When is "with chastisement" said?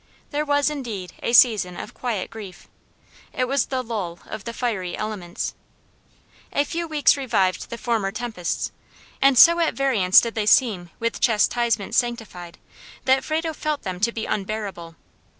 10.97-11.93